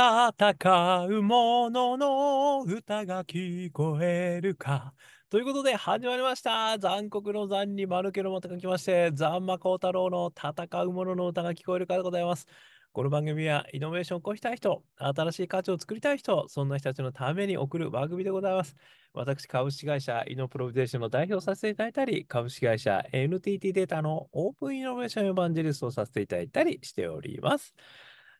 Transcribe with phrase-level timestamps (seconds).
[0.00, 4.94] 戦う者のの歌が聞こえるか。
[5.28, 6.78] ということで始まりました。
[6.78, 12.46] 残酷の残に丸けのまたがきまして、残魔高太郎の戦う者の歌が聞こえるかでございます。
[12.92, 18.76] この番組はイノベーションを起こしたい人、新しい価値を作りたい人、そんな人たちのために送る番組でございます。
[19.12, 27.74] 私、株式会社イノプロビゼーションの代表させていただいたり、株式会社 NTT データのオープンイノベーションエヴァンジェリストをさせていただいたりしております。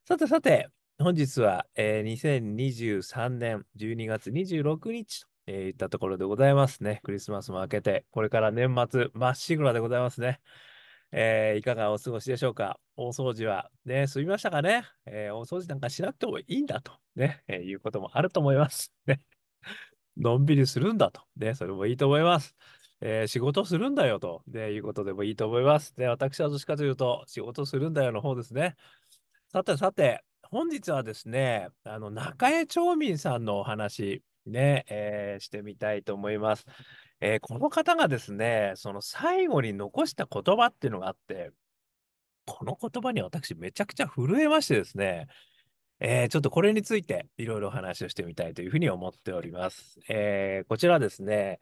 [0.06, 0.70] さてさて、
[1.02, 7.00] 本日は、えー、2023年12月26日と、えー、いったところでございますね。
[7.04, 10.40] クリスマスも明けて、これから年末まっしぐらでございますね。
[11.10, 12.78] えー、いかがお過ごしでしょうか？
[12.98, 18.92] 大掃除はね、済みましたかね、えー、大掃除なんかしなくてもいいんだとね、えー、いうこともあると思います。
[19.06, 19.22] ね。
[20.18, 21.22] のんびりするんだと。
[21.34, 22.54] ね、それもいいと思います。
[23.00, 25.96] えー、仕事するんだよと、ね、いうことでもいいと思います。
[25.96, 28.76] で、私はどっちかというと、仕事するんだよの方ですね。
[29.50, 36.66] さてさて、本日はですね、あの、中江町民さんのお話、ね、えー、してみたいと思います。
[37.20, 41.52] えー、この方がですね、その最後に残した言葉っていうのがあって、
[42.46, 45.28] この言葉に私めちゃくちゃ震えましてですね、
[46.00, 50.00] えー、ちょっとこれについていろいろお話をしてみたいというふうに思っております。
[50.08, 51.60] えー、こちらですね、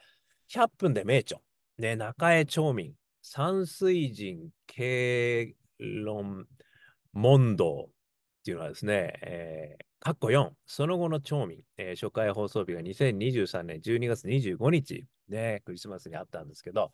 [0.50, 1.40] 100分で名著、
[1.76, 6.46] ね、中江町民、山水人経論
[7.12, 7.90] 問答
[8.48, 16.90] っていうのはですね、えー、括弧4、その後の町民、えー、初回放送日が2023年12月25日、ね、クリスマスにあったんですけど、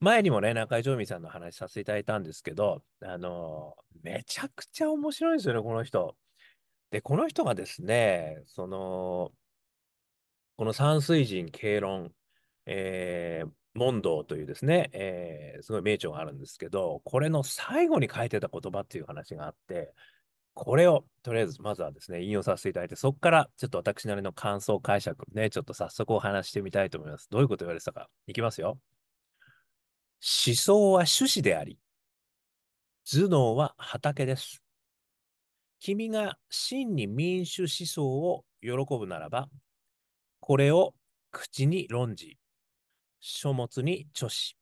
[0.00, 6.14] 前にもね、中井町民さんの話させていただいたんですけど、あのー、めちゃくちゃ面白いんですよね、この人。
[6.90, 9.32] で、この人がですね、その、
[10.58, 12.12] この山水人経論、
[12.66, 19.94] えー、問答というですね、えー、すごい名著があるんですけど、これの最後に書いてた言葉っていう話があって、
[20.56, 27.28] これをとりあえずまずはですね、引用させていただいて、そこからちょっと私なりの感想解釈ね、ちょっと早速お話してみたいと思います。
[27.30, 28.08] どういうこと言われてたか。
[28.26, 28.78] いきますよ。
[30.46, 31.78] 思想は種子であり、
[33.04, 34.62] 頭脳は畑です。
[35.78, 39.50] 君が真に民主思想を喜ぶならば、
[40.40, 40.94] これを
[41.32, 42.38] 口に論じ、
[43.20, 44.56] 書物に著し、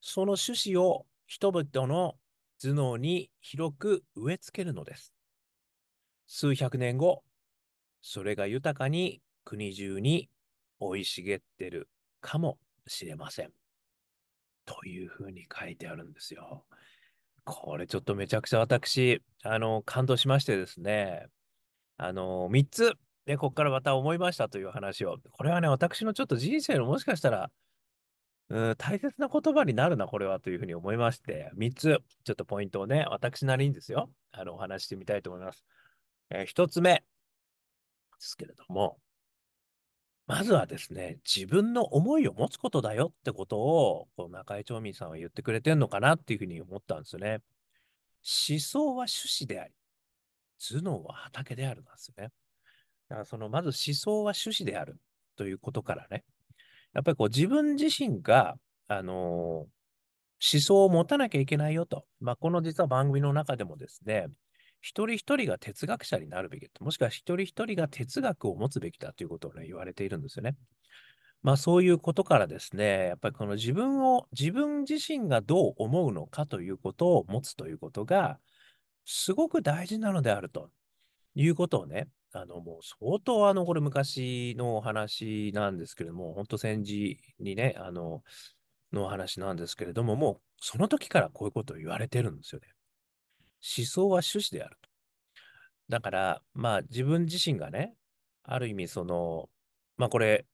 [0.00, 2.16] その趣旨を人々の
[2.60, 5.11] 頭脳に広く植え付けるのです。
[6.34, 7.24] 数百年後、
[8.00, 10.30] それが豊かに国中に
[10.80, 11.90] 生い茂ってる
[12.22, 12.56] かも
[12.86, 13.50] しれません。
[14.64, 16.64] というふうに書いてあるんですよ。
[17.44, 21.26] これちょっとめちゃくちゃ私、あの、感動しましてですね、
[21.98, 22.94] あの、3つ、
[23.26, 27.50] ね、ここからまた思いましたという話を、これはね、私のちょっと人生のもしかしたら、
[28.48, 35.62] うん、大切な言葉になるな、これはというふうに思いまして、3つ、ちょっとポイントをね、私なりにですよ、あの、お話してみたいと思います。
[36.34, 37.02] えー、1つ目で
[38.18, 38.98] すけれども、
[40.26, 47.40] まずはですね、自分の思いを持つことだよってことを、この中井町民さんは言ってくれてるのかなっていうふうに思ったんですよね。
[48.48, 49.74] 思想は種子であり、
[50.58, 52.30] 頭脳は畑であるなんですよね。
[53.08, 54.98] だからその、まず思想は種子である
[55.36, 56.24] ということからね、
[56.94, 58.56] やっぱりこう自分自身が、
[58.86, 62.06] あのー、思想を持たなきゃいけないよと。
[62.20, 64.28] まあ、この実は番組の中でもですね、
[64.82, 70.56] 一人一人が哲学者になるべきもしくは一人一人が哲学を持つべきだということをね、言われているんですよね。
[71.42, 78.38] まあそういうことからですね、やっぱりこの自分を、自分自身がどう思うのかということを持つということが、
[79.04, 80.70] すごく大事なのであると
[81.34, 88.22] いうことをね、あの、もう相当あの、これ昔のお話なんですけれども、本当戦時にね、あの、
[88.92, 92.68] の話なんですけれども、もうその時からこういうことを言われてるんですよね。
[93.62, 94.88] 思想は趣旨であると。
[95.88, 97.94] だから、まあ自分自身がね、
[98.42, 99.48] ある意味その、
[99.96, 100.46] まあこれ、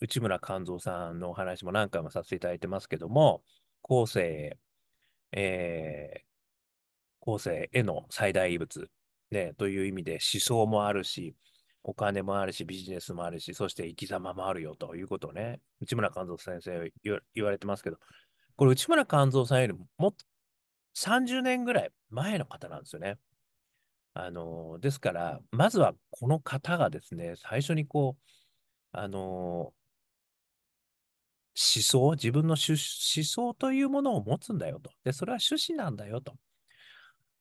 [0.00, 3.42] 内村勘三さんのお話も何回もさせていただいてますけども、
[3.82, 4.58] 後世、
[5.32, 6.20] えー、
[7.20, 8.90] 後世への最大異物、
[9.30, 11.36] ね、という意味で思想もあるし、
[11.82, 16.92] お金もあるし、ビジネスもあるし、そして生き様もあるよということをね、内村勘三先生
[17.34, 17.98] 言われてますけど、
[18.56, 20.24] これ内村勘三さんよりももっと
[20.94, 23.18] 30年ぐらい前の方なんですよね。
[24.14, 28.30] あの、ですから、まずはこの方がですね、最初にこう、
[28.92, 29.72] あの、
[31.54, 34.90] 思想、自分の思想というものを持つんだよと。
[35.04, 36.34] で、それは趣旨なんだよと。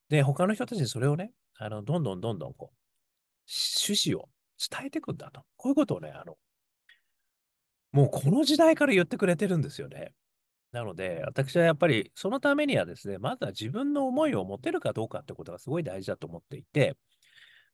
[0.10, 2.76] で、他の人たちにそれをね、あの、どんどんどんどんこう、
[3.88, 4.30] 趣旨を
[4.72, 5.44] 伝えていくんだと。
[5.58, 6.38] こういうことをね、あの、
[7.92, 10.14] もうこの時代から言ってくれてるんですよね。
[10.72, 16.96] なので、私はやっぱりそのためにはですね、まずは自分の思いを持てるかどうかってことがすごい大事だと思っていて、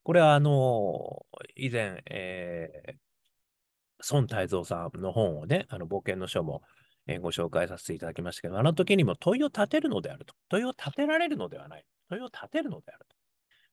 [0.03, 1.25] これはあの、
[1.55, 6.61] 以前、えー、孫泰造さんの本をね、あの冒険の書も、
[7.07, 10.33] えーご紹介させていただきましたけど、あの時にも問いを立てるのであると。
[10.49, 11.85] 問いを立てられるのではない。
[12.09, 13.15] 問いを立てるのであると。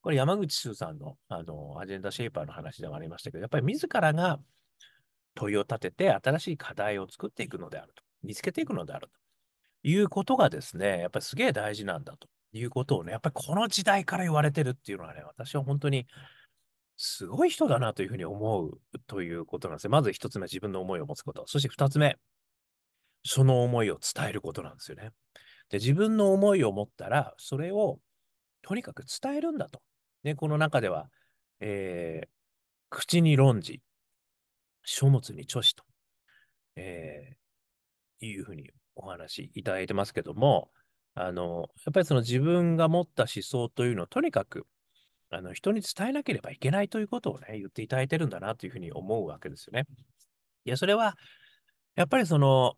[0.02, 4.38] これ山口周さんのあのアジェンダシェイパーの話でもありましたけど、やっぱり自らが
[5.34, 8.02] 問いを立てて新しい課題を作っていくのであると。
[8.22, 16.06] 見つけていくのであるということがですね、やっぱりすげえ大事なんだということをね、やっぱりこの時代から言われてるっていうのはね、私は本当に
[16.96, 19.90] すごい人だなというふうに思うということなんですよ。
[19.90, 21.44] まず一つ目、自分の思いを持つこと。
[21.46, 22.18] そして二つ目、
[23.24, 25.10] その思いを伝えることなんですよね。
[25.68, 27.98] で、自分の思いを持ったら、それを
[28.62, 29.80] とにかく伝えるんだと。
[30.22, 31.10] ね、この中では、
[31.60, 32.28] えー、
[32.90, 33.80] 口に論じ、
[34.84, 35.84] 書物に著しと、
[36.76, 37.36] えー、
[38.26, 40.70] いうふうにお話いただいてますけども、
[41.14, 44.66] あの、やっぱりその自分が持った思想というのをとにかく
[45.32, 49.86] あの人に伝えなければいけないということをね、言っていただいてるんだなというふうに思うわけですよね。
[50.64, 51.16] いや、それは、
[51.94, 52.74] やっぱりその、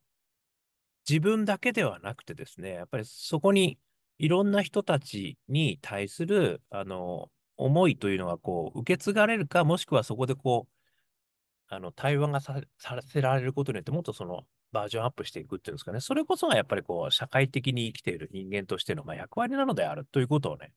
[1.09, 3.79] 自分だけではなくてですね、やっぱりそこに
[4.19, 14.45] いろんな人たちに対する、あの、思いというのがこう、受け継がれるか、もしくはそこでこう、あの、対話がささせられることによって、もっとその、
[14.75, 20.73] バージョンアップしていくっていうんですかね、それこそがやっぱりこう、社会的に生きている人間としての、ま、役割なのであるということをね、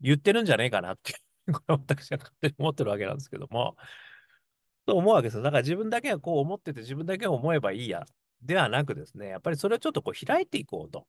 [0.00, 1.14] 言ってるんじゃねえかなって、
[1.52, 3.76] これ私は勝手に思ってるわけなんですけども、
[4.86, 5.42] と思うわけですよ。
[5.42, 8.06] だから自分だけがこう思ってて、自分だけが思えばいいや、
[8.42, 11.06] ではなくですね、やっぱりそれをちょっとこう開いていこうと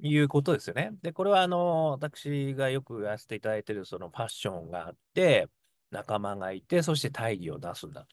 [0.00, 0.92] いうことですよね。
[1.02, 5.48] で、これはあの、私がよくやらせていただいているそのファッションがあって、
[5.90, 8.08] 仲間がいて、そして大義を出すんだと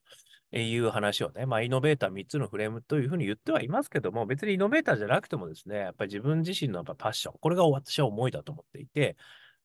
[0.62, 9.18] いう話をね、まあ、イノベーター3つのフレームというふうに言ってはいますけども、別にイノベーターじゃなくてもですね、やっぱり自分自身のやっぱパッション、これが私は思いだと思っていて、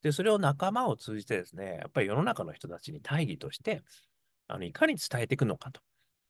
[0.03, 3.83] で、それを仲間を通じてですね、やっぱり世の中の人たちに大義として、
[4.47, 5.81] あのいかに伝えていくのかと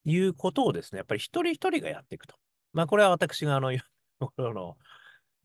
[0.05, 2.35] いうことをですね、やっぱり一人一人がやっていくと。
[2.73, 3.71] まあ、これは私があの、
[4.39, 4.77] の、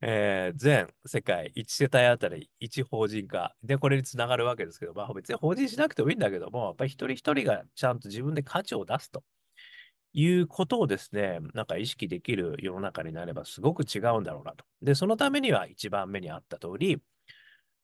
[0.06, 9.24] えー、全世界1世帯あたり1法人化でこれにつながるわけですけど、まあ、別に法人しなくてもいいんだけども、やっぱり一人一人がちゃんと自分で価値を出すと
[10.12, 14.66] いうことをですね、なんか意識できる世の中になればすごく違うんだろうなと。
[14.82, 16.98] で、そのためには一番目にあった通り、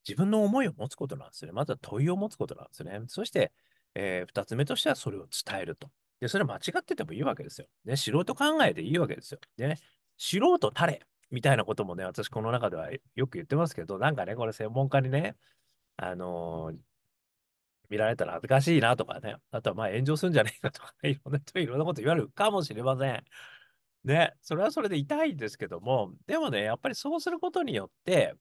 [0.07, 1.53] 自分の思いを持つことなんですね。
[1.53, 3.01] まずは問いを持つことなんですね。
[3.07, 3.51] そして、
[3.95, 5.89] えー、二つ目としてはそれを伝えると。
[6.21, 7.67] で、それ間違っててもいいわけですよ。
[7.87, 9.41] ね、素人考えでいいわけですよ。
[9.57, 9.79] ね、
[10.19, 11.01] 素人たれ
[11.31, 15.37] みたいなこともね、私この中ではよく言ってますけど、なんかね、これ専門家にね、
[15.97, 16.77] あのー、
[17.89, 23.25] 見られたら恥ずかしいなとかね、あとはまあ炎上するんじゃないかとか、いろんな人いろんなこと言われるかもしれません。
[24.05, 28.35] ね、それはそれで痛いんですけども、でもね、やっぱりそうすることによって、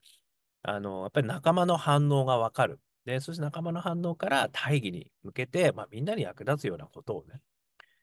[0.64, 2.80] あの、やっぱり仲間の反応がわかる。
[3.06, 7.42] で、そして仲間の反応から大義に向けて、まあ、みんなに役立つようなことをね、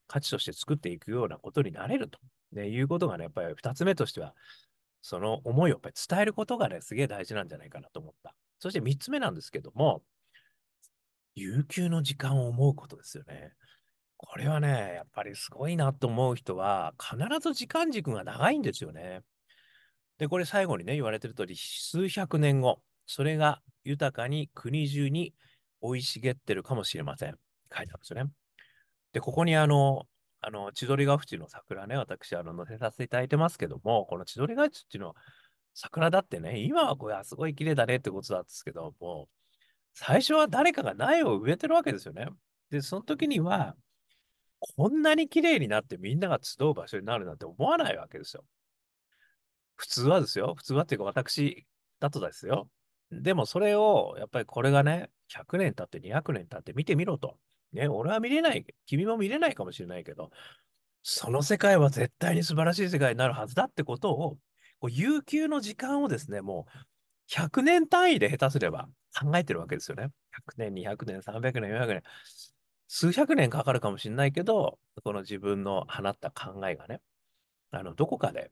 [0.06, 2.18] 価値として作っていくようなことになれると、
[2.52, 4.34] ね、いうことがね、やっぱり二つ目としては、
[5.02, 8.34] その思いをやっぱり伝えることがね、すげえ大事なんじゃないかなと思った。
[8.58, 10.02] そして三つ目なんですけども、
[11.34, 13.52] 有給の時間を思うことですよね。
[14.16, 19.20] これはね、やっぱりすごいなと思う人は、必ず時間軸が長いんですよね。
[20.18, 25.34] で、これ最後にね、言われてる通り、数百年後、それが豊かに国中に
[25.82, 27.36] 生い茂ってるかもしれません。
[27.74, 28.30] 書いてあるんですよね。
[29.12, 30.06] で、ここにあの、
[30.46, 35.16] あの、千鳥ヶ淵の桜ね、私、あの、載せさせていただいてますけども、この千鳥ヶ淵っていうのは、
[35.74, 39.28] 桜だってね、今はこれ、すごい綺麗だねってことなんですけども、
[39.92, 42.28] 最初は誰かが苗を植えてるわけですよね。
[42.70, 43.74] で、その時には、
[44.60, 48.44] こんなに綺麗になってみんなが集う場所になるなんて思わないわけですよ。
[49.74, 50.54] 普通はですよ。
[50.56, 51.66] 普通はっていうか私
[51.98, 52.68] だとですよ。
[53.10, 57.36] でもそれを、やっぱりこれがね、100年経って200年経って見てみろと。
[57.76, 60.30] ね、俺は見れない、君も見れないかもしれないけど、
[61.02, 64.36] その世界は絶対に素晴らしい世界になるはずだってことを、
[64.80, 70.10] こう悠久の時間をですね、もう100年単位で下手すれば考えてるわけですよね。
[70.48, 72.02] 100年、200年、300年、400年。
[72.88, 77.00] 数百年かかるかもしれないけど、この自分の放った考えがね、
[77.70, 78.50] あの、どこかで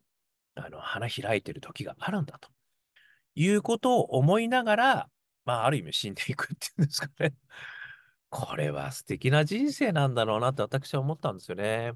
[0.54, 2.48] あの花開いてる時があるんだと
[3.34, 5.08] いうことを思いながら、
[5.44, 7.34] まあ、ある意味死んでいくっていうんですかね。
[8.34, 11.92] これは素敵な人生なんだろうなって私は思ったんですよね。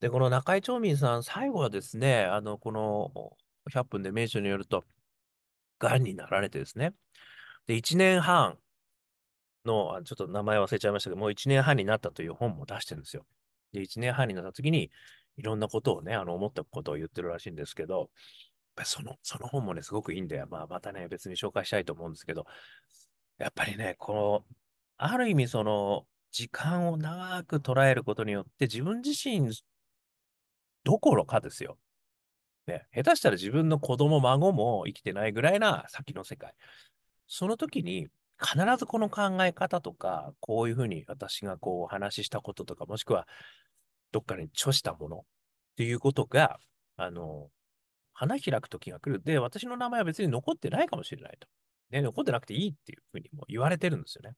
[0.00, 3.36] で、この中井町民さん、最後はですね、あの、この
[3.70, 4.84] 100分で名所によると、
[5.78, 6.92] がんになられてですね。
[7.68, 8.58] で、1年半
[9.64, 13.24] の、ちょっと名前忘れちゃいましたけど、もう1年半になったという本も出してるんですよ。
[13.72, 14.90] で、1年半になった時に、
[15.36, 18.08] いろんなことをね、あの、思ったことを言ってるらしいんですけど、やっ
[18.74, 22.46] ぱその、その本もね、すごくいいんで、まあ、またね、別に紹介したいと思うんですけど、
[23.38, 24.59] やっぱりね、この、
[25.02, 29.50] ある意味その、時間を長く捉えることによって自分自身
[30.84, 31.78] どころかですよ。
[32.66, 36.52] ね、下手したら自分の子供、孫も生きてないぐらいな先の世界。
[37.26, 43.26] その時に必ずこの考え方とか、こういうふうに私がこうお話ししたこととか、もしくは
[44.12, 45.20] どっかに著したものっ
[45.76, 46.58] ていうことが、
[46.96, 47.48] あの、
[48.12, 49.22] 花開く時が来る。
[49.24, 51.48] で、私の名前は別に残ってないかもしれないと。
[51.90, 54.36] ね、残ってなくていいっていうふうにも言われてるんですよね。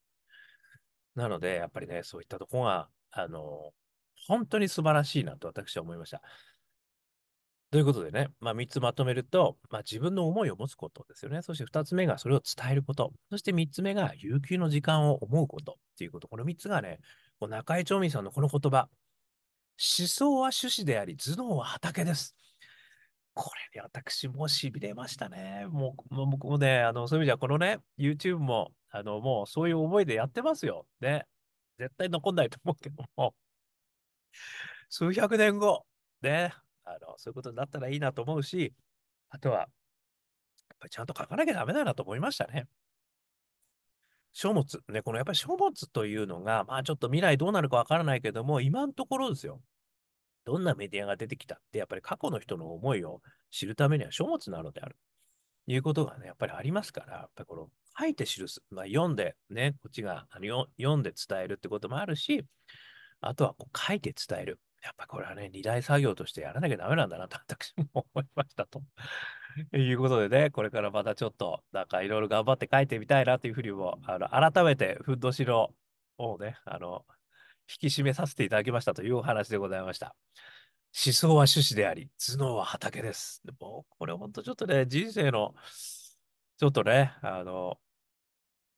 [1.15, 3.73] なので、やっぱりね、そういったところが、あの、
[4.27, 6.23] 本当に素晴らしいなと私は思いました。
[7.71, 11.41] ということでね、まあ、3つまとめると、まあ、自分の思いを持つことですよね。
[11.41, 13.13] そして2つ目がそれを伝えること。
[13.31, 16.29] そして3つ目が有給の時間を思うことっていうこと。
[16.29, 16.99] この3つがね、
[17.41, 18.89] こう中井町民さんのこの言葉。
[19.99, 22.37] 思想は種子であり、頭脳は畑です。
[23.35, 25.67] これに私も痺れましたね。
[25.71, 30.87] もう、もう僕もね、あの、そういう意味じゃ、このね、YouTube も、あの、もうそういう思いでやってますよ。
[31.01, 31.27] ね。
[31.79, 33.35] 絶対残んないと思うけども、
[34.91, 35.87] 数百年後、
[36.21, 36.53] ね、
[36.85, 38.75] あの、そういうことになったらいいなと思うし、
[39.31, 39.69] あとは、やっ
[40.79, 42.69] ぱりちゃんと書かなきゃダメだなと思いましたね。
[44.33, 44.83] 書物。
[44.89, 49.63] ね、このやっぱり書物というのが、まあちょっと未来どうなるかわからないけども、今のところですよ。
[50.45, 54.97] どんなメディアが出てきたって、やっぱり過去の人の思いを知るためには書物なのである。
[55.67, 58.63] いうことがね、やっぱりありますから、やっぱりこの書いて記す。
[58.71, 62.45] まあ読んでね、こっちが読んで伝えるってこともあるし、
[63.21, 64.61] あとはこう書いて伝える。
[64.83, 68.83] やっぱこれはね、二大作業としてやらなきゃダメなんだなと私も思いましたと。
[69.77, 75.71] いうことでね、これからまたちょっと、なんかいろいろ頑張って書いてみたいなというふうにも、あの、改めて、ふんどしの
[76.19, 77.05] をね、あの、
[77.69, 80.17] 引き締めさせていただきましたというお話でございました。
[81.07, 83.43] 思想は種子であり、頭脳は畑です。
[83.61, 85.55] もう、これ本当ちょっとね、人生の、
[86.63, 87.77] ちょっとね、あの、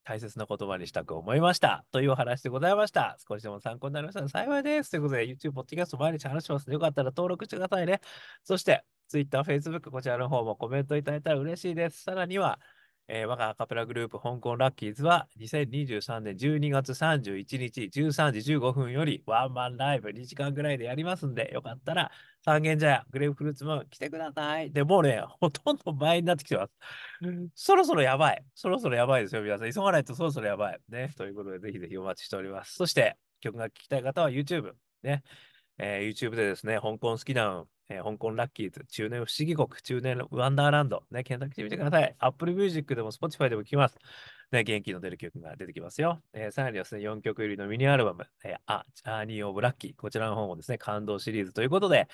[0.05, 1.85] 大切な言葉にしたく思いました。
[1.93, 3.19] というお話でございました。
[3.29, 4.91] 少しでも参考になりましたら幸いです。
[4.91, 8.00] ということで、YouTube、Podcast 毎日話しますので、よかったら登録してくださいね。
[8.43, 12.05] そして、Twitter、Facebook、こちらの方もコメントいただいたら嬉しいです。
[12.05, 12.59] さらには、
[13.08, 22.11] えー、我がアカペラグループ香港ラッキーズは2023年12月31日13時15分よりワンマンライブ2時間ぐらいでやりますんで、よかったら
[22.44, 24.73] 三軒茶屋グレープフルーツも来てください。
[24.73, 26.73] で、もうね、ほとんど倍になってきてます。
[27.54, 28.44] そろそろやばい。
[28.54, 29.73] そろそろやばいですよ、皆さん。
[29.73, 30.80] 急がないとそろそろやばい。
[30.88, 31.11] ね。
[31.16, 32.75] ということで、ぜひぜひお待ちしております。
[32.75, 34.73] そして、曲が聴きたい方は YouTube。
[35.02, 35.23] ね。
[35.78, 42.14] えー、YouTube でですね、香港好きなえー、香港ラッキーズ、中年不思議国、中年ワンダーランド、ね、検索してみてください。
[42.19, 43.99] Apple Music でも Spotify でも聴きます。
[44.52, 46.23] ね、元気の出る曲が出てきますよ。
[46.33, 52.09] えー、さらにですね、4曲入りのミニアルバム、えー、あ、ジャーニー・オブ・ラッキー、こちらの方もですね、感動シリーズということで、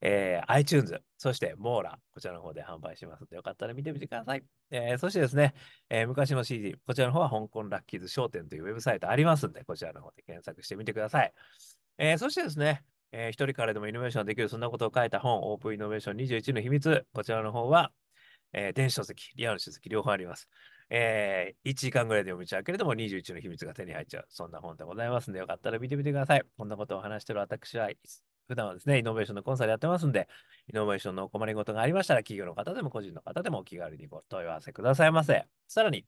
[0.00, 4.44] えー、iTunes、そしてモーラ、こちらの方で販売しますので、よかったら見てみてください。
[4.70, 5.54] えー、そしてですね、
[5.88, 11.32] えー、昔の CD、こちらの方は香港ラッキーズ商店というウェブサイトありますんで、こちらの方で検索してみてください。
[11.96, 12.82] えー、そしてですね、
[13.16, 17.06] えー、一人からでもイノベーションできる、そんなことを書いた本、オープンイノベーション21の秘密。
[17.14, 17.92] こちらの方は、
[18.52, 20.48] えー、電子書籍、リアル書籍、両方あります。
[20.90, 24.26] えー、1時間ぐらいで読みちゃうけれども、21の秘密が手に入っちゃう。
[24.30, 26.42] そんな本でございますので、よかったら見てみてください。
[26.58, 27.88] こんなことを話してる私は、
[28.48, 30.28] 普段はですね、イノベーションのコンサルやってますんで、
[30.68, 35.46] イノベーションのお困りごとがありましたら、企業の方でも個人の方でもお気軽にご問い合わせくださいませ。
[35.68, 36.04] さらに、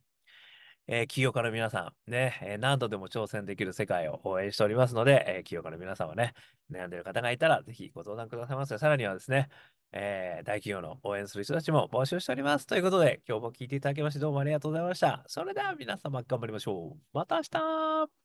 [0.88, 6.34] えー、起業家の皆さん、ね、えー、何度でも挑戦できる世界を応援しておりますので、えー、起業家の皆さんはね、
[6.70, 8.78] 悩んでいる方がいたら、ぜひご相談くださいませ。
[8.78, 9.48] さらにはですね、
[9.92, 12.66] え大企業の応援する人たちも募集しております。
[12.66, 15.24] ということで、今日も聞いていただきましてどうもありがとうございました。
[15.26, 17.00] それでは皆様頑張りましょう。
[17.12, 18.16] また明日